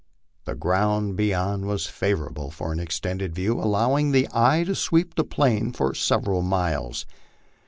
[0.45, 5.23] The ground beyond was favorable for an extended view, allowing the eye to sweep the
[5.23, 7.05] plain for several miles.